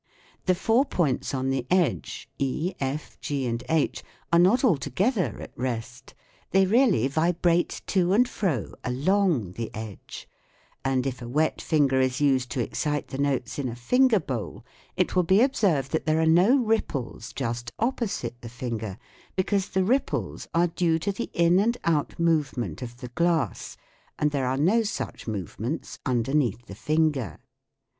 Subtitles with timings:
[0.47, 5.55] The four points on the edge e, /, g, and h are not altogether at
[5.55, 6.15] rest;
[6.49, 10.27] they really vibrate to and fro along the edge;
[10.83, 14.65] and if a wet finger is used to excite the notes in a finger bowl,
[14.97, 18.97] it will be observed that there are no ripples just opposite the finger,
[19.35, 23.77] because the ripples are due to the in and out movement of the glass,
[24.17, 27.37] and there are no such movements underneath the finger.